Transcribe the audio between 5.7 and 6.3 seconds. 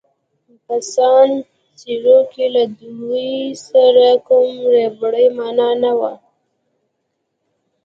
نه وو.